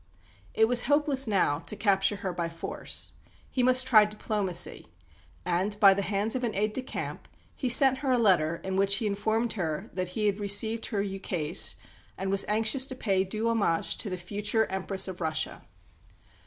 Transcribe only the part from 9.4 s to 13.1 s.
her that he had received her ukase and was anxious to